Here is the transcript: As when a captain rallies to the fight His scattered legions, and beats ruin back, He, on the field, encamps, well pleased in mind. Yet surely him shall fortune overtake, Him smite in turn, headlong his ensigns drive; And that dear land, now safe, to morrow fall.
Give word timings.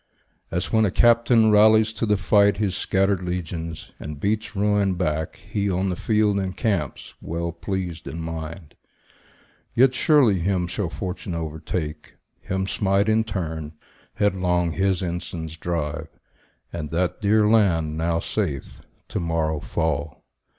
As 0.49 0.73
when 0.73 0.83
a 0.83 0.89
captain 0.89 1.51
rallies 1.51 1.93
to 1.93 2.07
the 2.07 2.17
fight 2.17 2.57
His 2.57 2.75
scattered 2.75 3.21
legions, 3.21 3.91
and 3.99 4.19
beats 4.19 4.55
ruin 4.55 4.95
back, 4.95 5.35
He, 5.35 5.69
on 5.69 5.89
the 5.91 5.95
field, 5.95 6.39
encamps, 6.39 7.13
well 7.21 7.51
pleased 7.51 8.07
in 8.07 8.19
mind. 8.19 8.73
Yet 9.75 9.93
surely 9.93 10.39
him 10.39 10.65
shall 10.65 10.89
fortune 10.89 11.35
overtake, 11.35 12.15
Him 12.39 12.65
smite 12.65 13.09
in 13.09 13.23
turn, 13.25 13.73
headlong 14.15 14.71
his 14.71 15.03
ensigns 15.03 15.55
drive; 15.55 16.07
And 16.73 16.89
that 16.89 17.21
dear 17.21 17.47
land, 17.47 17.95
now 17.95 18.21
safe, 18.21 18.81
to 19.09 19.19
morrow 19.19 19.59
fall. 19.59 20.23